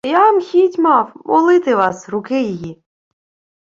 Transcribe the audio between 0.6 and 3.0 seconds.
мав... молити вас... руки її...